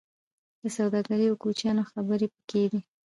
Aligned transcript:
د 0.61 0.63
سوداګرۍ 0.77 1.25
او 1.29 1.35
کوچیانو 1.43 1.83
خبرې 1.91 2.27
پکې 2.33 2.63
دي. 2.71 2.79